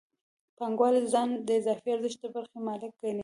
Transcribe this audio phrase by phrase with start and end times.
[0.57, 3.19] پانګوال ځان د اضافي ارزښت د برخې مالک ګڼي